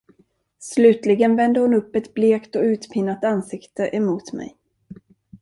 [0.59, 4.57] Slutligen vände hon upp ett blekt och utpinat ansikte emot mig.